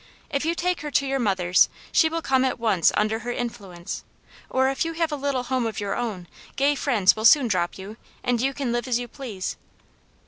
[0.31, 4.03] If you take her to your mother's she will come at once under her influence,
[4.49, 7.77] or if you have a little home of your own, gay friends will soon drop
[7.77, 9.57] you, and you can live as you please."